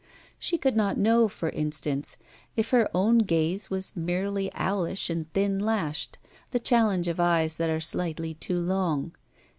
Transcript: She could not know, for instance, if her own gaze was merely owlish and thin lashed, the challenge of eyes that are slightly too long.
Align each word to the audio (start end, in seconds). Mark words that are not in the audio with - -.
She 0.39 0.57
could 0.57 0.75
not 0.75 0.97
know, 0.97 1.27
for 1.27 1.49
instance, 1.51 2.17
if 2.55 2.71
her 2.71 2.89
own 2.91 3.19
gaze 3.19 3.69
was 3.69 3.95
merely 3.95 4.51
owlish 4.53 5.11
and 5.11 5.31
thin 5.33 5.59
lashed, 5.59 6.17
the 6.49 6.59
challenge 6.59 7.07
of 7.07 7.19
eyes 7.19 7.57
that 7.57 7.69
are 7.69 7.79
slightly 7.79 8.33
too 8.33 8.59
long. 8.59 9.13